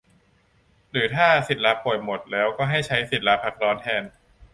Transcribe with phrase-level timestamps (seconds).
[0.91, 4.03] หรือถ้าสิทธิ์ลาป่วยหมดแล้วก็ให้ใช้สิทธิ์ลาพักร้อนแทน